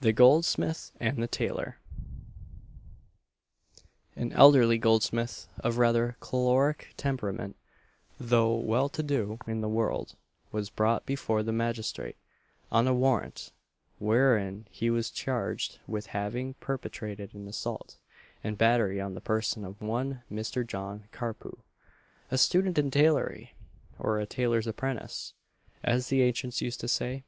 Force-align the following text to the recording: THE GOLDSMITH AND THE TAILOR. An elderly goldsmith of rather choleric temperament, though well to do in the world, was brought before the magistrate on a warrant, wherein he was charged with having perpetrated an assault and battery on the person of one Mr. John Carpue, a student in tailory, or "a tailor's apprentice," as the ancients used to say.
THE 0.00 0.14
GOLDSMITH 0.14 0.92
AND 1.00 1.22
THE 1.22 1.26
TAILOR. 1.28 1.76
An 4.16 4.32
elderly 4.32 4.78
goldsmith 4.78 5.48
of 5.58 5.76
rather 5.76 6.16
choleric 6.20 6.94
temperament, 6.96 7.54
though 8.18 8.54
well 8.56 8.88
to 8.88 9.02
do 9.02 9.38
in 9.46 9.60
the 9.60 9.68
world, 9.68 10.16
was 10.50 10.70
brought 10.70 11.04
before 11.04 11.42
the 11.42 11.52
magistrate 11.52 12.16
on 12.72 12.86
a 12.88 12.94
warrant, 12.94 13.52
wherein 13.98 14.66
he 14.70 14.88
was 14.88 15.10
charged 15.10 15.78
with 15.86 16.06
having 16.06 16.54
perpetrated 16.54 17.34
an 17.34 17.46
assault 17.46 17.98
and 18.42 18.56
battery 18.56 18.98
on 18.98 19.12
the 19.12 19.20
person 19.20 19.62
of 19.62 19.82
one 19.82 20.22
Mr. 20.32 20.66
John 20.66 21.04
Carpue, 21.12 21.58
a 22.30 22.38
student 22.38 22.78
in 22.78 22.90
tailory, 22.90 23.50
or 23.98 24.18
"a 24.18 24.24
tailor's 24.24 24.66
apprentice," 24.66 25.34
as 25.82 26.08
the 26.08 26.22
ancients 26.22 26.62
used 26.62 26.80
to 26.80 26.88
say. 26.88 27.24